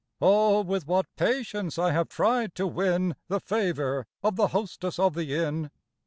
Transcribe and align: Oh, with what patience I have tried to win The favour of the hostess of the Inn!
Oh, 0.19 0.61
with 0.63 0.87
what 0.87 1.15
patience 1.15 1.77
I 1.77 1.91
have 1.91 2.09
tried 2.09 2.55
to 2.55 2.65
win 2.65 3.15
The 3.27 3.39
favour 3.39 4.07
of 4.23 4.35
the 4.35 4.47
hostess 4.47 4.97
of 4.97 5.13
the 5.13 5.31
Inn! 5.35 5.69